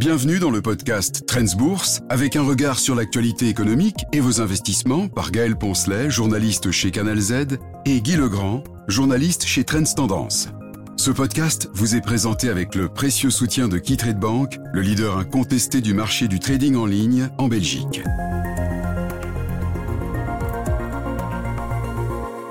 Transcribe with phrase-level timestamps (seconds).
[0.00, 5.08] Bienvenue dans le podcast Trends Bourse avec un regard sur l'actualité économique et vos investissements
[5.08, 10.48] par Gaël Poncelet, journaliste chez Canal Z, et Guy Legrand, journaliste chez Trends Tendance.
[10.96, 15.82] Ce podcast vous est présenté avec le précieux soutien de KeyTrade Bank, le leader incontesté
[15.82, 18.00] du marché du trading en ligne en Belgique.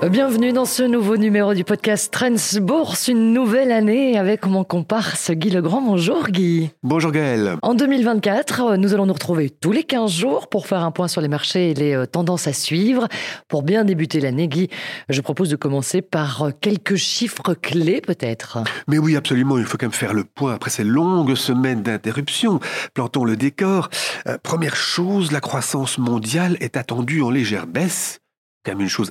[0.08, 5.30] Bienvenue dans ce nouveau numéro du podcast Trends Bourse, une nouvelle année avec mon comparse
[5.30, 5.82] Guy Legrand.
[5.82, 6.70] Bonjour Guy.
[6.82, 7.56] Bonjour Gaël.
[7.60, 11.20] En 2024, nous allons nous retrouver tous les 15 jours pour faire un point sur
[11.20, 13.08] les marchés et les euh, tendances à suivre.
[13.46, 14.70] Pour bien débuter l'année, Guy,
[15.10, 18.58] je propose de commencer par euh, quelques chiffres clés peut-être.
[18.88, 22.58] Mais oui, absolument, il faut quand même faire le point après ces longues semaines d'interruption.
[22.94, 23.90] Plantons le décor.
[24.26, 28.20] Euh, première chose, la croissance mondiale est attendue en légère baisse.
[28.64, 29.10] Quand même une chose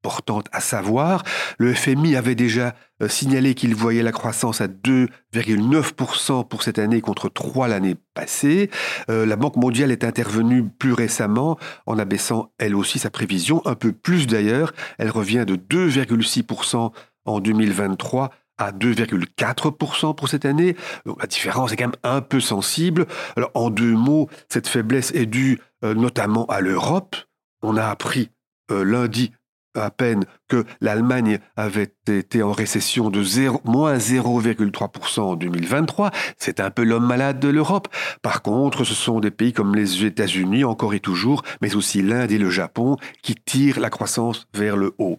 [0.00, 1.22] importante à savoir.
[1.58, 7.02] Le FMI avait déjà euh, signalé qu'il voyait la croissance à 2,9% pour cette année
[7.02, 8.70] contre 3 l'année passée.
[9.10, 13.74] Euh, la Banque mondiale est intervenue plus récemment en abaissant elle aussi sa prévision, un
[13.74, 14.72] peu plus d'ailleurs.
[14.98, 16.92] Elle revient de 2,6%
[17.26, 20.76] en 2023 à 2,4% pour cette année.
[21.04, 23.06] La différence est quand même un peu sensible.
[23.52, 27.16] En deux mots, cette faiblesse est due euh, notamment à l'Europe.
[27.62, 28.30] On a appris
[28.72, 29.32] lundi
[29.74, 36.10] à peine que l'Allemagne avait été en récession de 0, moins 0,3% en 2023.
[36.38, 37.88] C'est un peu l'homme malade de l'Europe.
[38.22, 42.32] Par contre, ce sont des pays comme les États-Unis, encore et toujours, mais aussi l'Inde
[42.32, 45.18] et le Japon, qui tirent la croissance vers le haut.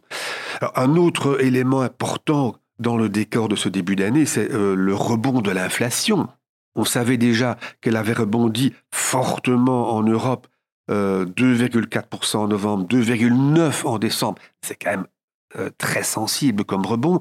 [0.76, 5.42] un autre élément important dans le décor de ce début d'année, c'est euh, le rebond
[5.42, 6.28] de l'inflation.
[6.76, 10.48] On savait déjà qu'elle avait rebondi fortement en Europe
[10.92, 14.42] 2,4% euh, en novembre, 2,9% en décembre.
[14.62, 15.08] C'est quand même
[15.58, 17.20] euh, très sensible comme rebond.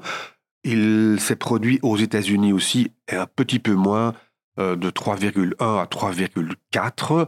[0.63, 4.13] Il s'est produit aux États-Unis aussi, un petit peu moins,
[4.59, 7.27] euh, de 3,1 à 3,4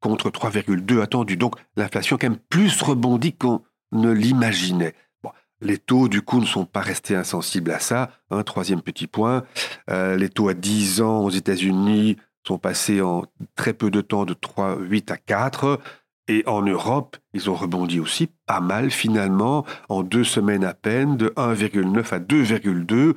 [0.00, 1.36] contre 3,2 attendu.
[1.36, 4.94] Donc l'inflation a quand même plus rebondi qu'on ne l'imaginait.
[5.62, 8.10] les taux, du coup, ne sont pas restés insensibles à ça.
[8.30, 9.44] Un troisième petit point,
[9.88, 12.16] les taux à 10 ans aux États-Unis
[12.46, 13.24] sont passés en
[13.56, 15.80] très peu de temps de 3,8 à 4.
[16.28, 21.16] Et en Europe, ils ont rebondi aussi pas mal finalement, en deux semaines à peine,
[21.16, 23.16] de 1,9 à 2,2.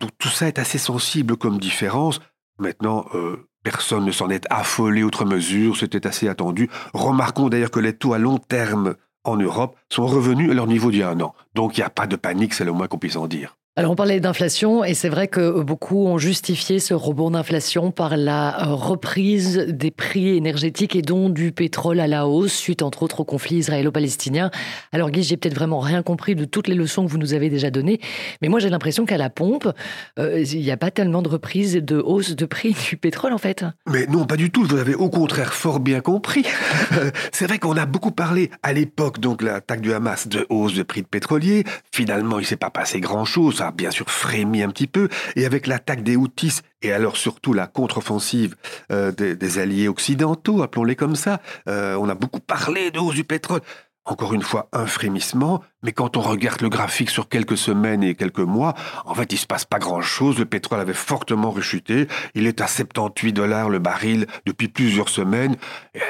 [0.00, 2.20] Donc tout ça est assez sensible comme différence.
[2.58, 6.68] Maintenant, euh, personne ne s'en est affolé outre mesure, c'était assez attendu.
[6.92, 10.90] Remarquons d'ailleurs que les taux à long terme en Europe sont revenus à leur niveau
[10.90, 11.34] d'il y a un an.
[11.54, 13.56] Donc il n'y a pas de panique, c'est le moins qu'on puisse en dire.
[13.78, 18.16] Alors on parlait d'inflation et c'est vrai que beaucoup ont justifié ce rebond d'inflation par
[18.16, 23.20] la reprise des prix énergétiques et donc du pétrole à la hausse suite entre autres
[23.20, 24.50] au conflit israélo-palestinien.
[24.92, 27.50] Alors Guy, j'ai peut-être vraiment rien compris de toutes les leçons que vous nous avez
[27.50, 28.00] déjà données,
[28.40, 29.70] mais moi j'ai l'impression qu'à la pompe,
[30.18, 33.34] euh, il n'y a pas tellement de reprise et de hausse de prix du pétrole
[33.34, 33.66] en fait.
[33.90, 36.46] Mais non, pas du tout, vous avez au contraire fort bien compris.
[37.30, 40.82] c'est vrai qu'on a beaucoup parlé à l'époque, donc l'attaque du Hamas, de hausse de
[40.82, 41.64] prix de pétrolier.
[41.92, 45.66] Finalement, il ne s'est pas passé grand-chose bien sûr frémi un petit peu, et avec
[45.66, 48.56] l'attaque des Houthis, et alors surtout la contre-offensive
[48.92, 53.24] euh, des, alliés occidentaux, appelons-les comme ça, euh, on a beaucoup parlé de hausse du
[53.24, 53.60] pétrole.
[54.08, 58.14] Encore une fois, un frémissement, mais quand on regarde le graphique sur quelques semaines et
[58.14, 60.38] quelques mois, en fait, il se passe pas grand-chose.
[60.38, 62.06] Le pétrole avait fortement rechuté.
[62.36, 65.56] Il est à 78 dollars le baril depuis plusieurs semaines.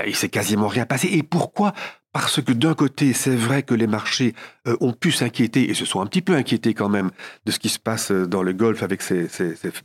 [0.06, 1.08] Il s'est quasiment rien passé.
[1.10, 1.72] Et pourquoi
[2.18, 4.34] parce que d'un côté, c'est vrai que les marchés
[4.66, 7.10] euh, ont pu s'inquiéter, et se sont un petit peu inquiétés quand même,
[7.44, 9.28] de ce qui se passe euh, dans le Golfe avec ces,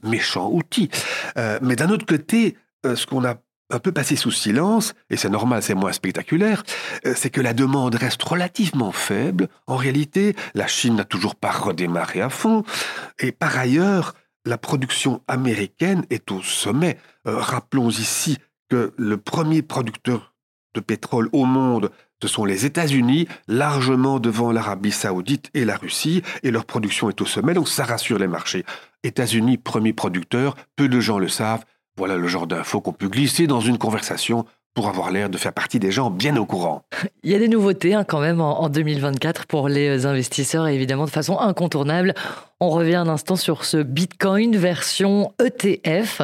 [0.01, 0.89] méchants outils.
[1.37, 2.55] Euh, mais d'un autre côté,
[2.85, 3.35] ce qu'on a
[3.69, 6.63] un peu passé sous silence, et c'est normal, c'est moins spectaculaire,
[7.15, 9.49] c'est que la demande reste relativement faible.
[9.67, 12.63] En réalité, la Chine n'a toujours pas redémarré à fond.
[13.19, 14.15] Et par ailleurs,
[14.45, 16.97] la production américaine est au sommet.
[17.25, 18.37] rappelons ici
[18.69, 20.33] que le premier producteur
[20.73, 21.91] de pétrole au monde
[22.21, 27.21] ce sont les États-Unis, largement devant l'Arabie saoudite et la Russie, et leur production est
[27.21, 28.63] au sommet, donc ça rassure les marchés.
[29.03, 31.65] États-Unis, premier producteur, peu de gens le savent,
[31.97, 35.53] voilà le genre d'infos qu'on peut glisser dans une conversation pour avoir l'air de faire
[35.53, 36.83] partie des gens bien au courant.
[37.23, 41.05] Il y a des nouveautés hein, quand même en, 2024 pour les investisseurs et évidemment
[41.05, 42.13] de façon incontournable.
[42.59, 46.21] On revient un instant sur ce Bitcoin version ETF,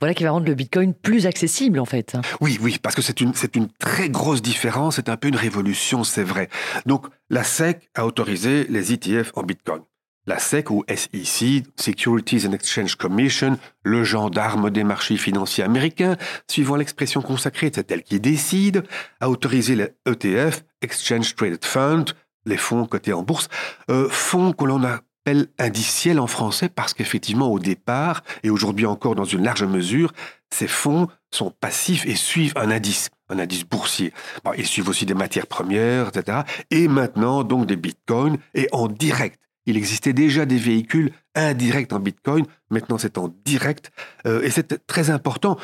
[0.00, 2.16] voilà qui va rendre le Bitcoin plus accessible en fait.
[2.40, 5.36] Oui, oui, parce que c'est une, c'est une très grosse différence, c'est un peu une
[5.36, 6.48] révolution, c'est vrai.
[6.86, 9.82] Donc la SEC a autorisé les ETF en Bitcoin.
[10.26, 16.16] La SEC ou SEC, Securities and Exchange Commission, le gendarme des marchés financiers américains,
[16.48, 18.84] suivant l'expression consacrée, c'est elle qui décide,
[19.20, 22.06] a autorisé les ETF, Exchange Traded Fund,
[22.46, 23.48] les fonds cotés en bourse,
[23.90, 29.14] euh, fonds que l'on appelle indiciels en français parce qu'effectivement au départ, et aujourd'hui encore
[29.14, 30.12] dans une large mesure,
[30.50, 34.12] ces fonds sont passifs et suivent un indice, un indice boursier.
[34.56, 36.42] ils suivent aussi des matières premières, etc.
[36.70, 39.38] Et maintenant, donc, des bitcoins, et en direct.
[39.66, 43.90] Il existait déjà des véhicules indirects en bitcoin, maintenant c'est en direct,
[44.26, 45.58] euh, et c'est très important.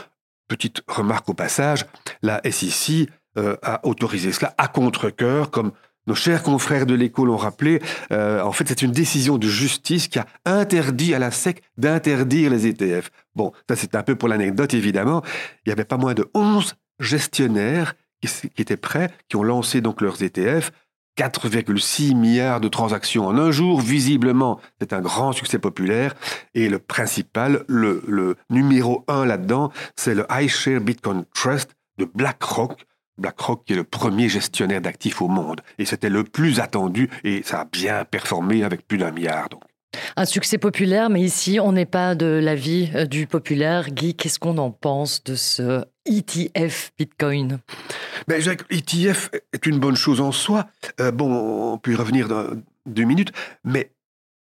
[0.48, 1.86] Petite remarque au passage,
[2.22, 3.08] la SEC
[3.38, 5.72] euh, a autorisé cela à contre-coeur, comme
[6.06, 7.80] nos chers confrères de l'écho l'ont rappelé,
[8.10, 12.50] euh, en fait, c'est une décision de justice qui a interdit à la SEC d'interdire
[12.50, 13.10] les ETF.
[13.34, 15.22] Bon, ça c'est un peu pour l'anecdote, évidemment.
[15.64, 20.00] Il n'y avait pas moins de 11 gestionnaires qui, étaient prêts, qui ont lancé donc
[20.00, 20.72] leurs ETF.
[21.20, 26.14] 4,6 milliards de transactions en un jour, visiblement, c'est un grand succès populaire.
[26.54, 32.86] Et le principal, le, numéro un là-dedans, c'est le iShare Bitcoin Trust de BlackRock,
[33.18, 35.60] BlackRock qui est le premier gestionnaire d'actifs au monde.
[35.78, 39.50] Et c'était le plus attendu et ça a bien performé avec plus d'un milliard.
[40.16, 43.90] Un succès populaire, mais ici, on n'est pas de l'avis euh, du populaire.
[43.90, 47.60] Guy, qu'est-ce qu'on en pense de ce ETF Bitcoin
[48.26, 50.66] ben, Jacques, ETF est une bonne chose en soi.
[51.00, 52.46] Euh, bon, on peut y revenir dans
[52.86, 53.32] deux minutes,
[53.64, 53.90] mais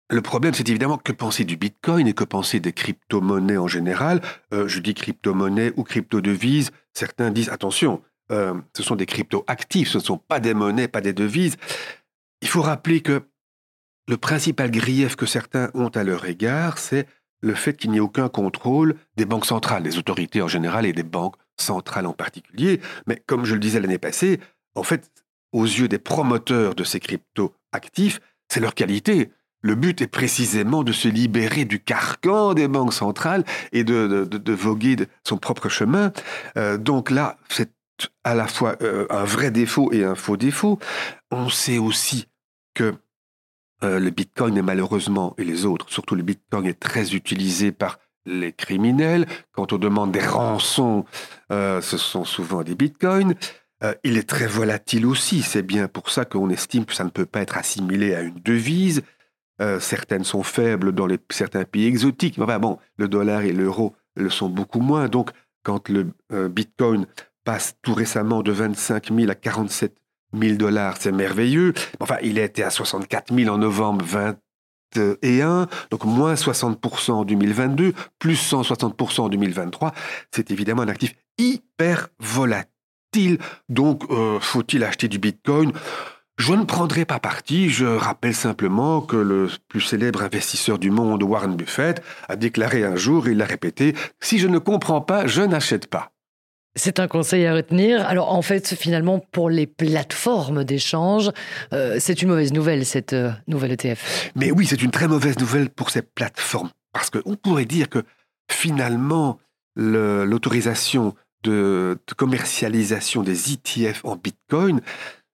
[0.09, 4.21] le problème, c'est évidemment que penser du Bitcoin et que penser des crypto-monnaies en général.
[4.53, 6.71] Euh, je dis crypto-monnaies ou crypto-devises.
[6.93, 10.87] Certains disent attention, euh, ce sont des cryptos actifs, ce ne sont pas des monnaies,
[10.87, 11.57] pas des devises.
[12.41, 13.21] Il faut rappeler que
[14.07, 17.07] le principal grief que certains ont à leur égard, c'est
[17.41, 20.93] le fait qu'il n'y ait aucun contrôle des banques centrales, des autorités en général et
[20.93, 22.81] des banques centrales en particulier.
[23.07, 24.39] Mais comme je le disais l'année passée,
[24.75, 25.09] en fait,
[25.51, 28.19] aux yeux des promoteurs de ces cryptos actifs,
[28.49, 29.31] c'est leur qualité.
[29.61, 33.43] Le but est précisément de se libérer du carcan des banques centrales
[33.73, 34.95] et de, voguer
[35.27, 36.13] son propre chemin.
[36.57, 37.71] Euh, donc là, c'est
[38.23, 40.79] à la fois euh, un vrai défaut et un faux défaut.
[41.31, 42.27] On sait aussi
[42.73, 42.95] que
[43.83, 47.99] euh, le Bitcoin est malheureusement, et les autres, surtout le Bitcoin est très utilisé par
[48.25, 49.25] les criminels.
[49.51, 51.05] Quand on demande des rançons,
[51.51, 53.35] euh, ce sont souvent des Bitcoins.
[54.03, 55.41] il est très volatile aussi.
[55.41, 58.39] C'est bien pour ça qu'on estime que ça ne peut pas être assimilé à une
[58.39, 59.03] devise.
[59.79, 62.37] certaines sont faibles dans certains pays exotiques.
[62.39, 65.07] Enfin bon, le dollar et l'euro le sont beaucoup moins.
[65.07, 65.31] Donc,
[65.63, 66.11] quand le
[66.49, 67.05] Bitcoin
[67.45, 69.95] passe tout récemment de 25 000 à 47
[70.37, 71.73] 000 dollars, c'est merveilleux.
[71.99, 74.05] Enfin, il était à 64 000 en novembre
[74.95, 79.93] 2021, donc moins 60% en 2022, plus 160% en 2023.
[80.31, 83.39] C'est évidemment un actif hyper volatile.
[83.69, 85.71] Donc, euh, faut-il acheter du Bitcoin?
[86.37, 91.21] Je ne prendrai pas parti, je rappelle simplement que le plus célèbre investisseur du monde,
[91.21, 95.41] Warren Buffett, a déclaré un jour, il l'a répété, si je ne comprends pas, je
[95.41, 96.13] n'achète pas.
[96.75, 98.05] C'est un conseil à retenir.
[98.05, 101.31] Alors en fait, finalement, pour les plateformes d'échange,
[101.73, 104.31] euh, c'est une mauvaise nouvelle, cette euh, nouvelle ETF.
[104.35, 106.69] Mais oui, c'est une très mauvaise nouvelle pour ces plateformes.
[106.93, 108.03] Parce qu'on pourrait dire que
[108.51, 109.39] finalement,
[109.75, 114.81] l'autorisation de, de, commercialisation des ETF en Bitcoin,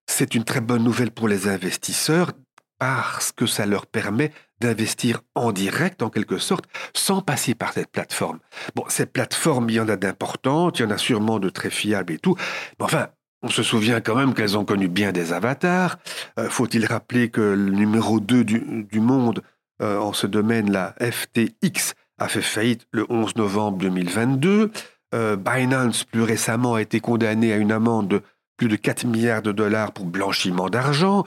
[0.07, 2.31] c'est une très bonne nouvelle pour les investisseurs
[2.77, 4.31] parce que ça leur permet
[4.61, 8.39] d'investir en direct, en quelque sorte, sans passer par cette plateforme.
[8.75, 11.69] Bon, cette plateforme, il y en a d'importantes, il y en a sûrement de très
[11.69, 12.35] fiables et tout,
[12.79, 13.09] mais enfin,
[13.45, 15.97] on se souvient quand même qu'elles ont connu bien des avatars.
[16.39, 19.43] Euh, faut-il rappeler que le numéro 2 du, monde
[19.81, 24.71] euh, en ce domaine, la FTX, a fait faillite le 11 novembre 2022.
[25.13, 28.21] Euh, Binance, plus récemment, a été condamné à une amende de
[28.57, 31.23] plus de 4 milliards de dollars pour blanchiment d'argent.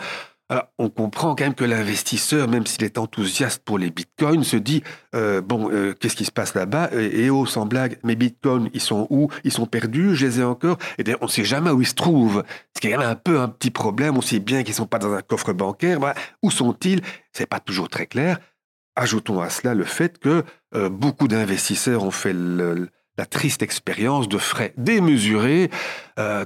[0.78, 4.82] On comprend quand même que l'investisseur, même s'il est enthousiaste pour les bitcoins, se dit
[5.14, 6.88] euh, bon, euh, qu'est-ce qui se passe là-bas?
[6.94, 9.28] Et, oh, sans blague, mes bitcoins, ils sont où?
[9.44, 10.78] Ils sont perdus Je les ai encore?
[10.96, 12.44] Et on ne sait jamais où ils se trouvent.
[12.74, 14.16] Ce qui est quand même un peu un petit problème.
[14.16, 15.98] On sait bien qu'ils ne sont pas dans un coffre bancaire.
[16.42, 17.02] Où sont-ils?
[17.32, 18.38] C'est pas toujours très clair.
[18.96, 24.38] Ajoutons à cela le fait que euh, beaucoup d'investisseurs ont fait la triste expérience de
[24.38, 25.70] frais démesurés.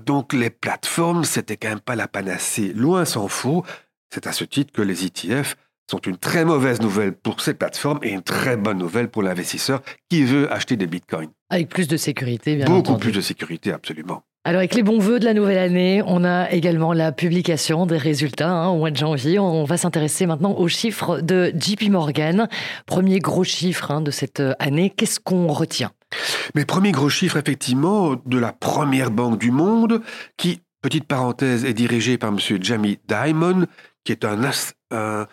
[0.05, 3.65] donc les plateformes, c'était quand même pas la panacée, loin s'en faut.
[4.13, 5.57] C'est à ce titre que les ETF
[5.91, 9.81] sont une très mauvaise nouvelle pour ces plateformes et une très bonne nouvelle pour l'investisseur
[10.11, 11.31] qui veut acheter des bitcoins.
[11.49, 14.23] Avec plus de sécurité, bien Beaucoup plus de sécurité, absolument.
[14.45, 17.97] Alors avec les bons voeux de la nouvelle année, on a également la publication des
[17.97, 19.39] résultats hein, au mois de janvier.
[19.39, 22.49] On va s'intéresser maintenant aux chiffres de JP Morgan.
[22.85, 25.91] Premier gros chiffre hein, de cette euh, année, qu'est-ce qu'on retient?
[26.55, 30.03] Mais premier gros chiffre effectivement de la première banque du monde
[30.37, 32.39] qui, petite parenthèse, est dirigée par M.
[32.61, 33.67] Jamie Dimon,
[34.05, 35.27] qui est un,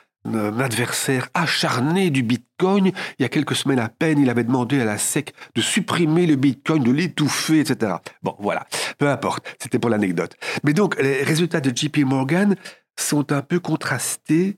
[0.60, 2.92] adversaire acharné du Bitcoin.
[3.18, 6.28] Il y a quelques semaines à peine, il avait demandé à la SEC de supprimer
[6.28, 7.94] le Bitcoin, de l'étouffer, etc.
[8.22, 10.36] Bon, voilà, peu importe, c'était pour l'anecdote.
[10.64, 12.56] Mais donc, les résultats de JP Morgan
[13.00, 14.58] sont un peu contrastés.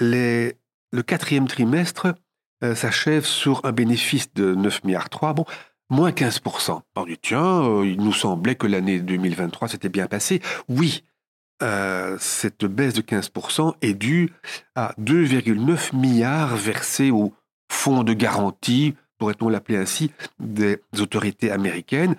[0.00, 0.52] le
[1.06, 2.14] quatrième trimestre
[2.64, 5.32] euh, s'achève sur un bénéfice de 9 milliards 3.
[5.34, 5.44] Bon,
[5.90, 6.80] moins 15%.
[6.96, 10.40] On dit, tiens, euh, il nous semblait que l'année 2023 s'était bien passée.
[10.68, 11.04] Oui,
[11.62, 14.32] euh, cette baisse de 15% est due
[14.74, 17.32] à 2,9 milliards versés au
[17.70, 22.14] fonds de garantie, pourrait-on l'appeler ainsi, des autorités américaines.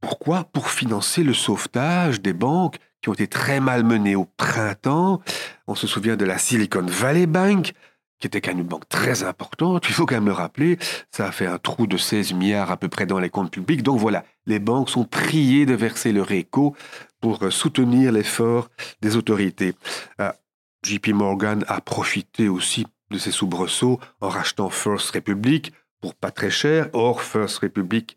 [0.00, 0.44] Pourquoi?
[0.44, 5.20] Pour financer le sauvetage des banques qui ont été très mal menées au printemps.
[5.66, 7.72] On se souvient de la Silicon Valley Bank,
[8.20, 9.88] qui était quand même une banque très importante.
[9.88, 10.78] Il faut quand même le rappeler,
[11.10, 13.82] ça a fait un trou de 16 milliards à peu près dans les comptes publics.
[13.82, 16.76] Donc voilà, les banques sont priées de verser leur écho
[17.20, 18.68] pour soutenir l'effort
[19.00, 19.74] des autorités.
[20.18, 20.36] Ah,
[20.84, 26.50] JP Morgan a profité aussi de ces soubresauts en rachetant First Republic pour pas très
[26.50, 26.88] cher.
[26.92, 28.16] Or, First Republic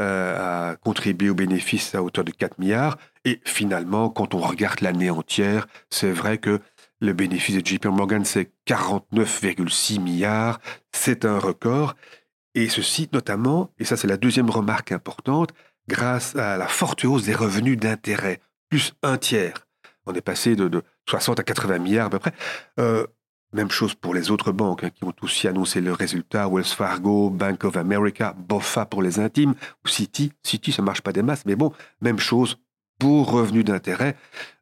[0.00, 2.96] euh, a contribué aux bénéfices à hauteur de 4 milliards.
[3.24, 6.60] Et finalement, quand on regarde l'année entière, c'est vrai que
[7.02, 10.60] le bénéfice de JP Morgan, c'est 49,6 milliards.
[10.92, 11.96] C'est un record.
[12.54, 15.50] Et ceci notamment, et ça c'est la deuxième remarque importante,
[15.88, 19.66] grâce à la forte hausse des revenus d'intérêt, plus un tiers.
[20.06, 22.32] On est passé de, 60 à 80 milliards à peu près.
[22.78, 23.04] Euh,
[23.52, 26.48] même chose pour les autres banques hein, qui ont aussi annoncé leurs résultats.
[26.48, 29.54] Wells Fargo, Bank of America, BOFA pour les intimes,
[29.84, 30.32] ou Citi.
[30.42, 32.58] Citi, ça marche pas des masses, mais bon, même chose
[33.02, 34.14] pour revenus d'intérêt.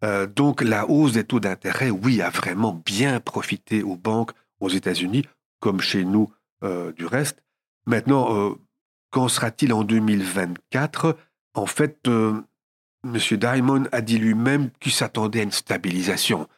[0.02, 4.30] Euh, donc la hausse des taux d'intérêt, oui, a vraiment bien profité aux banques
[4.60, 5.26] aux États-Unis,
[5.60, 6.32] comme chez nous
[6.64, 7.42] euh, du reste.
[7.84, 8.54] Maintenant, euh,
[9.10, 11.18] qu'en sera-t-il en 2024
[11.52, 12.42] En fait, M.
[13.04, 16.48] Diamond a dit lui-même qu'il s'attendait à une stabilisation.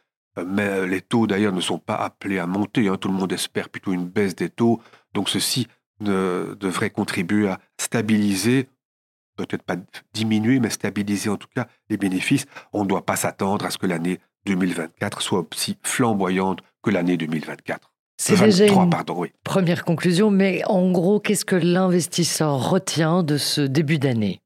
[0.47, 2.87] Mais les taux, d'ailleurs, ne sont pas appelés à monter.
[2.87, 2.97] Hein.
[2.97, 4.81] Tout le monde espère plutôt une baisse des taux.
[5.15, 5.67] Donc ceci
[5.99, 8.69] devrait contribuer à stabiliser
[9.37, 9.77] peut-être pas
[10.13, 12.47] diminuer, mais stabiliser en tout cas les bénéfices.
[12.73, 17.17] On ne doit pas s'attendre à ce que l'année 2024 soit aussi flamboyante que l'année
[17.17, 17.93] 2024.
[18.19, 18.91] C'est déjà une
[19.43, 24.41] première conclusion, mais en gros, qu'est-ce que l'investisseur retient de ce début d'année?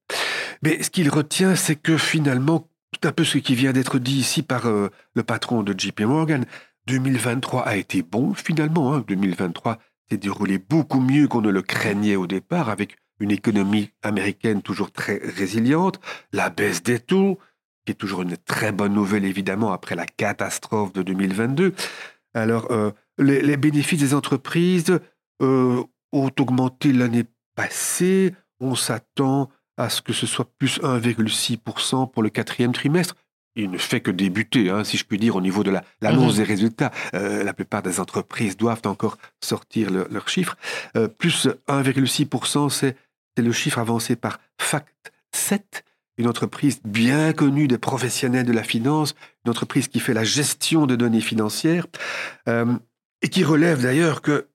[0.62, 4.16] Mais Ce qu'il retient, c'est que finalement, tout un peu ce qui vient d'être dit
[4.16, 6.46] ici par euh, le patron de JP Morgan,
[6.86, 8.98] 2023 a été bon finalement.
[8.98, 9.76] 2023 hein.
[10.10, 14.92] s'est déroulé beaucoup mieux qu'on ne le craignait au départ, avec une économie américaine toujours
[14.92, 16.00] très résiliente,
[16.32, 17.38] la baisse des taux,
[17.86, 21.72] qui est toujours une très bonne nouvelle évidemment après la catastrophe de 2022.
[22.34, 24.98] Alors, euh, les, bénéfices des entreprises
[25.40, 25.82] euh,
[26.12, 28.34] ont augmenté l'année passée.
[28.60, 33.14] On s'attend à ce que ce soit plus 1,6% pour le quatrième trimestre.
[33.58, 36.38] Il ne fait que débuter, hein, si je puis dire, au niveau de l'annonce mhm.
[36.38, 36.90] des résultats.
[37.14, 40.56] Euh, la plupart des entreprises doivent encore sortir leurs chiffres.
[41.18, 42.96] plus 1,6%, c'est
[43.36, 45.84] c'est le chiffre avancé par Fact 7,
[46.18, 49.14] une entreprise bien connue des professionnels de la finance,
[49.44, 51.86] une entreprise qui fait la gestion de données financières,
[52.48, 52.74] euh,
[53.22, 54.48] et qui relève d'ailleurs que,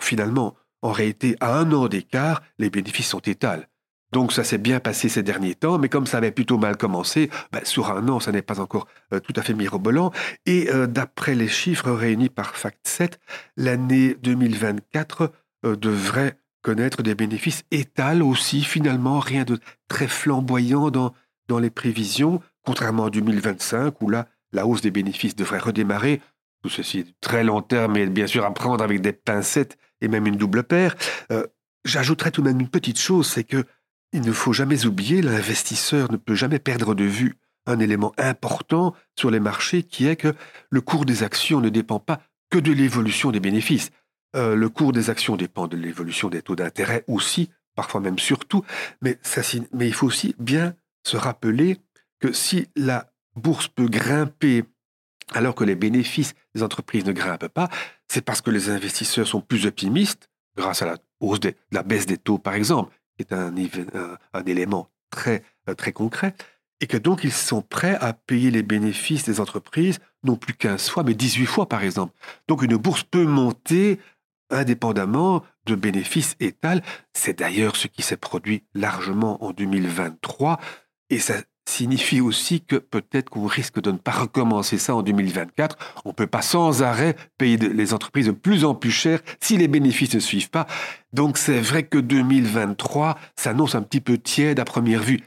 [0.00, 3.68] finalement, en réalité, à un an d'écart, les bénéfices sont étals.
[4.12, 7.30] Donc ça s'est bien passé ces derniers temps, mais comme ça avait plutôt mal commencé,
[7.52, 10.10] ben, sur un an, ça n'est pas encore euh, tout à fait mirobolant.
[10.46, 13.20] Et euh, d'après les chiffres réunis par Fact 7,
[13.56, 21.14] l'année 2024 devrait connaître des bénéfices étalent aussi finalement rien de très flamboyant dans,
[21.48, 26.20] dans les prévisions, contrairement à 2025 où là, la hausse des bénéfices devrait redémarrer.
[26.62, 30.08] Tout ceci est très long terme et bien sûr à prendre avec des pincettes et
[30.08, 30.96] même une double paire.
[31.32, 31.46] Euh,
[31.84, 33.64] j'ajouterais tout de même une petite chose, c'est que
[34.12, 37.36] il ne faut jamais oublier, l'investisseur ne peut jamais perdre de vue
[37.66, 40.34] un élément important sur les marchés qui est que
[40.70, 43.90] le cours des actions ne dépend pas que de l'évolution des bénéfices.
[44.36, 48.64] Euh, le cours des actions dépend de l'évolution des taux d'intérêt aussi, parfois même surtout,
[49.00, 49.18] mais,
[49.72, 51.78] mais il faut aussi bien se rappeler
[52.20, 54.64] que si la bourse peut grimper
[55.32, 57.68] alors que les bénéfices des entreprises ne grimpent pas,
[58.08, 62.06] c'est parce que les investisseurs sont plus optimistes, grâce à la hausse de la baisse
[62.06, 63.54] des taux par exemple, qui est un,
[64.32, 66.34] un, élément très, euh, très concret,
[66.80, 70.88] et que donc ils sont prêts à payer les bénéfices des entreprises non plus 15
[70.88, 72.14] fois, mais 18 fois par exemple.
[72.48, 74.00] Donc une bourse peut monter
[74.50, 76.82] indépendamment de bénéfices étals.
[77.12, 80.58] C'est d'ailleurs ce qui s'est produit largement en 2023
[81.10, 81.34] et ça
[81.68, 85.76] signifie aussi que peut-être qu'on risque de ne pas recommencer ça en 2024.
[86.04, 89.56] On ne peut pas sans arrêt payer les entreprises de plus en plus cher si
[89.56, 90.66] les bénéfices ne suivent pas.
[91.12, 95.20] Donc c'est vrai que 2023 s'annonce un petit peu tiède à première vue.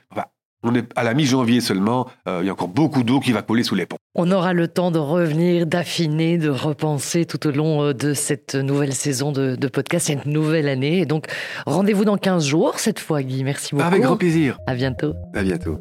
[0.64, 3.42] On est à la mi-janvier seulement, euh, il y a encore beaucoup d'eau qui va
[3.42, 3.98] couler sous les ponts.
[4.16, 8.56] On aura le temps de revenir, d'affiner, de repenser tout au long euh, de cette
[8.56, 11.00] nouvelle saison de, podcast, cette nouvelle année.
[11.00, 11.28] Et donc,
[11.66, 13.44] rendez-vous dans 15 jours cette fois, Guy.
[13.44, 13.88] Merci beaucoup.
[13.88, 14.58] Avec grand plaisir.
[14.68, 15.14] À bientôt.
[15.34, 15.80] À bientôt.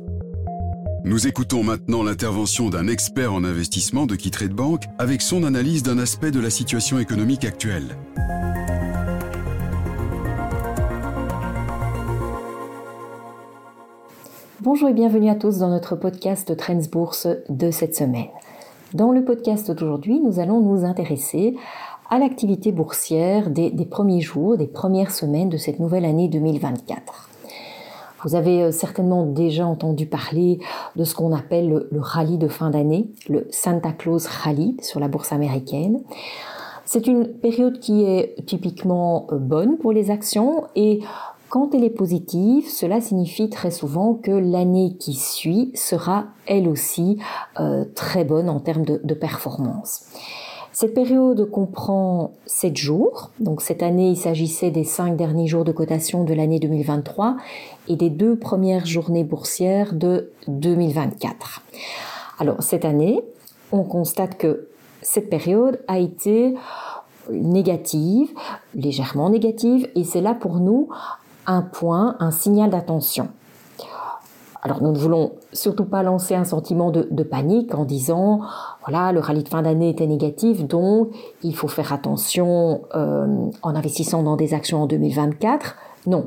[1.04, 5.98] Nous écoutons maintenant l'intervention d'un expert en investissement de de Bank avec son analyse d'un
[5.98, 7.96] aspect de la situation économique actuelle.
[14.64, 18.28] Bonjour et bienvenue à tous dans notre podcast Trends Bourse de cette semaine.
[18.94, 21.56] Dans le podcast d'aujourd'hui, nous allons nous intéresser
[22.08, 27.28] à l'activité boursière des, premiers jours, des premières semaines de cette nouvelle année 2024.
[28.22, 30.60] Vous avez euh, certainement déjà entendu parler
[30.94, 35.00] de ce qu'on appelle le, le rallye de fin d'année, le Santa Claus Rally sur
[35.00, 36.02] la bourse américaine.
[36.84, 41.00] C'est une période qui est typiquement euh, bonne pour les actions et
[41.52, 47.18] quand elle est positive, cela signifie très souvent que l'année qui suit sera elle aussi
[47.60, 50.06] euh, très bonne en termes de, de performance.
[50.72, 53.32] Cette période comprend 7 jours.
[53.38, 57.36] Donc cette année, il s'agissait des 5 derniers jours de cotation de l'année 2023
[57.86, 61.60] et des deux premières journées boursières de 2024.
[62.38, 63.20] Alors cette année,
[63.72, 64.68] on constate que
[65.02, 66.54] cette période a été
[67.30, 68.30] négative,
[68.74, 70.88] légèrement négative, et c'est là pour nous
[71.46, 73.28] un point, un signal d'attention.
[74.64, 78.42] Alors nous ne voulons surtout pas lancer un sentiment de, panique en disant
[78.86, 81.08] voilà le rallye de fin d'année était négatif donc
[81.42, 83.26] il faut faire attention euh,
[83.62, 85.76] en investissant dans des actions en 2024.
[86.06, 86.26] Non,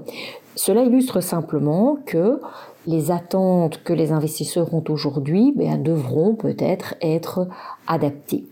[0.56, 2.42] cela illustre simplement que
[2.88, 7.48] les attentes que les investisseurs ont aujourd'hui ben, devront peut-être être
[7.88, 8.46] adaptées.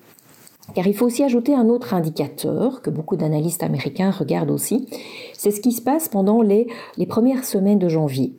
[0.74, 4.88] Car il faut aussi ajouter un autre indicateur que beaucoup d'analystes américains regardent aussi,
[5.34, 6.68] c'est ce qui se passe pendant les,
[7.08, 8.34] premières semaines de janvier.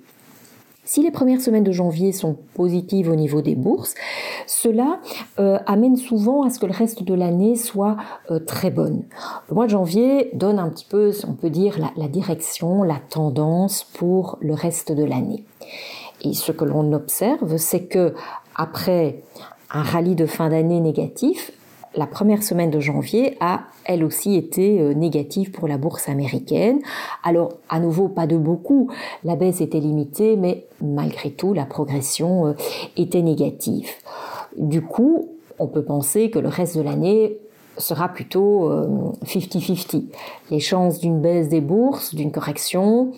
[0.87, 3.95] Si les premières semaines de janvier sont positives au niveau des bourses,
[4.47, 5.01] cela
[5.39, 7.97] euh, amène souvent à ce que le reste de l'année soit
[8.31, 9.05] euh, très bonne.
[9.49, 12.99] Le mois de janvier donne un petit peu, on peut dire, la, la direction, la
[13.09, 15.45] tendance pour le reste de l'année.
[16.23, 18.15] Et ce que l'on observe, c'est que
[18.55, 19.23] après
[19.71, 21.51] un rallye de fin d'année négatif,
[21.97, 26.81] la première semaine de janvier a elle aussi été euh, négative pour la bourse américaine.
[27.23, 28.91] Alors à nouveau pas de beaucoup,
[29.25, 32.53] la baisse était limitée, mais malgré tout la progression euh,
[32.97, 33.91] était négative.
[34.57, 37.39] Du coup, on peut penser que le reste de l'année
[37.77, 38.71] sera plutôt
[39.25, 39.97] 50-50.
[39.97, 40.01] Euh,
[40.51, 43.11] Les chances d'une baisse des bourses, d'une correction,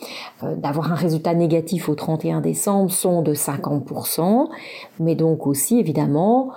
[0.42, 4.48] d'avoir un résultat négatif au 31 décembre sont de 50%,
[4.98, 6.52] mais donc aussi évidemment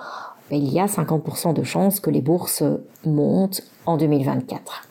[0.58, 2.62] il y a 50% de chances que les bourses
[3.04, 4.88] montent en 2024.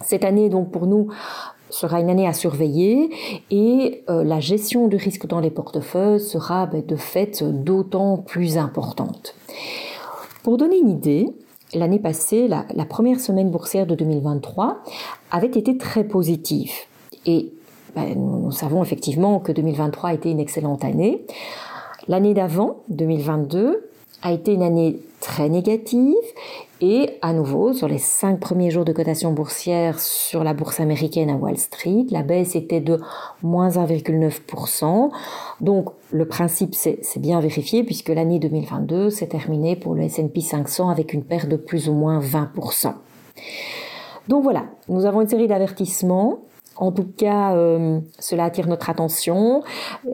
[0.00, 1.08] Cette année, donc, pour nous,
[1.70, 3.10] sera une année à surveiller
[3.50, 8.58] et euh, la gestion du risque dans les portefeuilles sera ben, de fait d'autant plus
[8.58, 9.34] importante.
[10.42, 11.26] Pour donner une idée,
[11.74, 14.82] l'année passée, la, première semaine boursière de 2023
[15.30, 16.72] avait été très positive
[17.26, 17.52] et
[17.94, 21.26] ben, nous savons effectivement que 2023 a été une excellente année.
[22.06, 23.87] L'année d'avant, 2022,
[24.22, 26.14] a été une année très négative
[26.80, 31.28] et à nouveau sur les cinq premiers jours de cotation boursière sur la bourse américaine
[31.28, 33.00] à Wall Street, la baisse était de
[33.42, 35.10] moins 1,9%.
[35.60, 40.88] Donc le principe c'est bien vérifié puisque l'année 2022 s'est terminée pour le S&P 500
[40.88, 42.92] avec une perte de plus ou moins 20%.
[44.28, 46.40] Donc voilà, nous avons une série d'avertissements
[46.78, 49.62] en tout cas, euh, cela attire notre attention,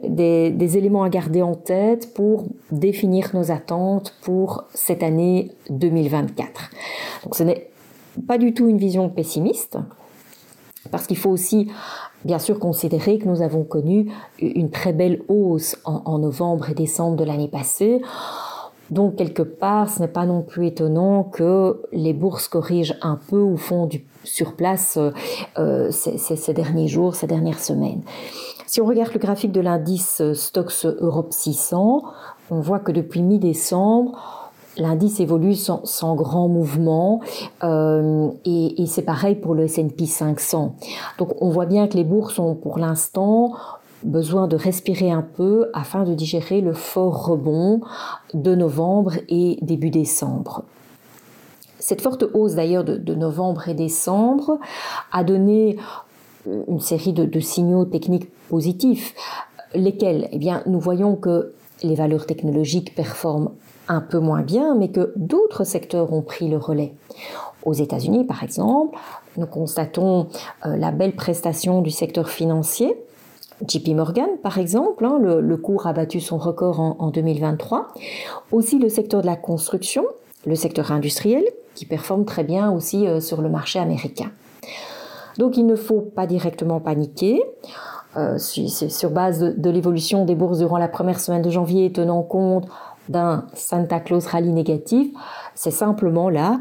[0.03, 6.71] des, éléments à garder en tête pour définir nos attentes pour cette année 2024.
[7.23, 7.69] Donc ce n'est
[8.27, 9.77] pas du tout une vision pessimiste,
[10.89, 11.69] parce qu'il faut aussi
[12.23, 17.15] bien sûr considérer que nous avons connu une très belle hausse en novembre et décembre
[17.15, 18.01] de l'année passée.
[18.91, 23.39] Donc quelque part, ce n'est pas non plus étonnant que les bourses corrigent un peu
[23.39, 25.11] ou font du sur place euh,
[25.57, 28.01] euh, ces, derniers jours, ces dernières semaines.
[28.67, 32.03] Si on regarde le graphique de l'indice euh, Stocks Europe 600,
[32.51, 34.41] on voit que depuis mi-décembre,
[34.77, 37.21] L'indice évolue sans, grand mouvement
[37.63, 40.75] et, et c'est pareil pour le S&P 500.
[41.17, 43.53] Donc on voit bien que les bourses ont pour l'instant
[44.05, 47.81] besoin de respirer un peu afin de digérer le fort rebond
[48.33, 50.63] de novembre et début décembre.
[51.79, 54.59] Cette forte hausse d'ailleurs de, novembre et décembre
[55.11, 55.77] a donné
[56.67, 59.13] une série de, signaux techniques positifs.
[59.73, 63.51] Lesquels Eh bien, nous voyons que les valeurs technologiques performent
[63.87, 66.93] un peu moins bien, mais que d'autres secteurs ont pris le relais.
[67.63, 68.97] Aux États-Unis, par exemple,
[69.37, 70.27] nous constatons
[70.65, 72.95] euh, la belle prestation du secteur financier
[73.65, 77.87] JP Morgan, par exemple, hein, le, cours a battu son record en, 2023.
[78.51, 80.05] Aussi le secteur de la construction,
[80.45, 84.31] le secteur industriel, qui performe très bien aussi euh, sur le marché américain.
[85.37, 87.41] Donc il ne faut pas directement paniquer.
[88.17, 92.65] Euh, sur base de, l'évolution des bourses durant la première semaine de janvier, tenant compte
[93.09, 95.13] d'un Santa Claus rallye négatif,
[95.53, 96.57] c'est simplement là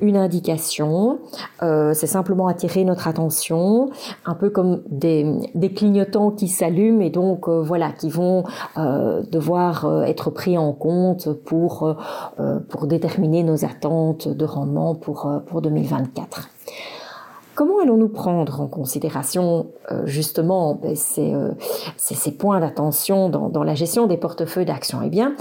[0.00, 1.18] une indication,
[1.62, 3.90] euh, c'est simplement attirer notre attention,
[4.24, 5.26] un peu comme des,
[5.74, 8.44] clignotants qui s'allument et donc euh, voilà, qui vont
[8.76, 11.96] euh, devoir être pris en compte pour,
[12.68, 16.48] pour déterminer nos attentes de rendement pour, pour 2024.
[17.54, 19.66] Comment allons-nous prendre en considération
[20.04, 21.34] justement ben, ces,
[21.96, 25.00] ces, points d'attention dans, dans, la gestion des portefeuilles d'actions?
[25.04, 25.34] Eh bien,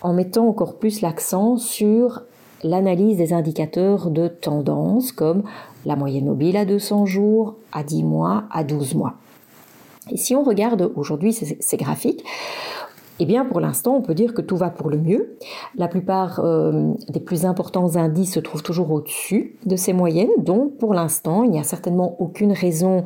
[0.00, 2.22] en mettant encore plus l'accent sur
[2.62, 5.42] l'analyse des indicateurs de tendance comme
[5.84, 9.14] la moyenne mobile à 200 jours, à 10 mois, à 12 mois.
[10.10, 12.24] Et si on regarde aujourd'hui ces, graphiques,
[13.18, 15.38] eh bien, pour l'instant, on peut dire que tout va pour le mieux.
[15.74, 20.28] La plupart euh, des plus importants indices se trouvent toujours au-dessus de ces moyennes.
[20.38, 23.04] Donc, pour l'instant, il n'y a certainement aucune raison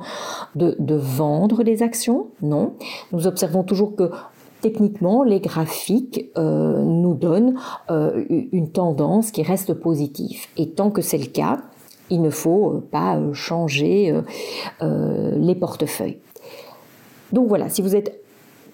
[0.56, 2.26] de, de vendre les actions.
[2.42, 2.74] Non.
[3.12, 4.10] Nous observons toujours que
[4.60, 7.58] techniquement, les graphiques euh, nous donnent
[7.90, 10.46] euh, une tendance qui reste positive.
[10.56, 11.60] Et tant que c'est le cas,
[12.10, 14.14] il ne faut euh, pas changer
[14.80, 16.18] les portefeuilles.
[17.32, 18.20] Donc voilà, si vous êtes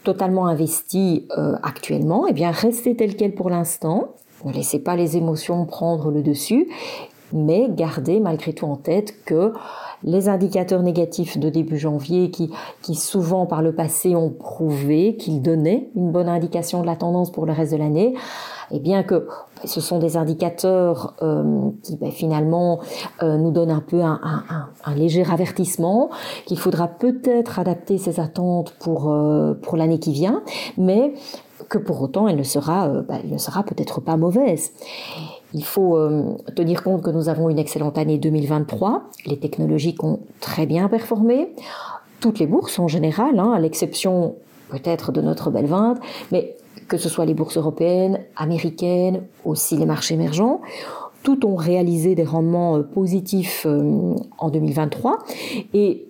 [0.03, 1.27] totalement investi
[1.62, 4.14] actuellement, eh bien restez tel quel pour l'instant.
[4.44, 6.68] Ne laissez pas les émotions prendre le dessus,
[7.33, 9.53] mais gardez malgré tout en tête que
[10.03, 12.51] les indicateurs négatifs de début janvier qui,
[12.83, 17.31] qui souvent par le passé ont prouvé qu'ils donnaient une bonne indication de la tendance
[17.31, 18.15] pour le reste de l'année,
[18.71, 19.29] et bien que
[19.65, 22.81] ce sont des indicateurs euh, qui ben, finalement
[23.23, 24.21] euh, nous donnent un peu un,
[24.85, 26.11] un, léger avertissement,
[26.47, 30.43] qu'il faudra peut-être adapter ses attentes pour, euh, pour l'année qui vient,
[30.77, 31.15] mais
[31.69, 34.73] que pour autant elle ne sera, ben, elle ne sera peut-être pas mauvaise.
[35.57, 39.05] Il faut euh, tenir compte que nous avons une excellente année 2023.
[39.25, 41.49] Les technologies ont très bien performé.
[42.21, 44.35] Toutes les bourses en général, hein, à l'exception
[44.69, 45.97] peut-être de notre belle vente,
[46.31, 46.57] mais
[46.88, 50.61] que ce soit les bourses européennes, américaines, aussi les marchés émergents,
[51.23, 55.21] toutes ont réalisé des rendements euh, positifs euh, en 2023.
[55.73, 56.07] Et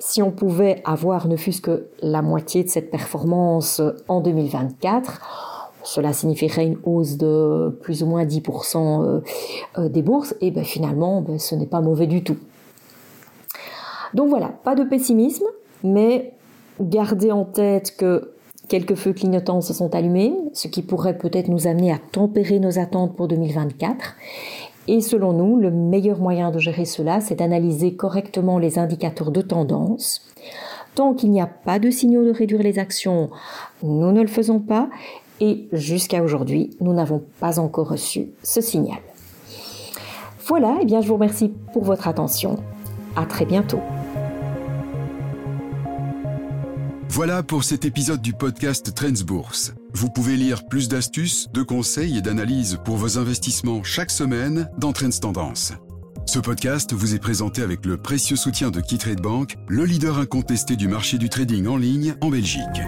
[0.00, 5.49] si on pouvait avoir ne fût-ce que la moitié de cette performance en 2024,
[5.82, 9.20] cela signifierait une hausse de plus ou moins 10% euh,
[9.78, 12.36] euh, des bourses, et ben finalement, ben, ce n'est pas mauvais du tout.
[14.14, 15.46] Donc voilà, pas de pessimisme,
[15.84, 16.32] mais
[16.80, 18.32] gardez en tête que
[18.68, 22.78] quelques feux clignotants se sont allumés, ce qui pourrait peut-être nous amener à tempérer nos
[22.78, 24.16] attentes pour 2024.
[24.88, 29.42] Et selon nous, le meilleur moyen de gérer cela, c'est d'analyser correctement les indicateurs de
[29.42, 30.22] tendance.
[30.94, 33.30] Tant qu'il n'y a pas de signaux de réduire les actions,
[33.82, 34.88] nous ne le faisons pas
[35.40, 38.98] et jusqu'à aujourd'hui, nous n'avons pas encore reçu ce signal.
[40.46, 42.56] Voilà, et eh bien je vous remercie pour votre attention.
[43.16, 43.80] À très bientôt.
[47.08, 49.74] Voilà pour cet épisode du podcast Trends Bourse.
[49.94, 54.92] Vous pouvez lire plus d'astuces, de conseils et d'analyses pour vos investissements chaque semaine dans
[54.92, 55.72] Trends Tendance.
[56.26, 60.76] Ce podcast vous est présenté avec le précieux soutien de KeyTrade Bank, le leader incontesté
[60.76, 62.80] du marché du trading en ligne en Belgique.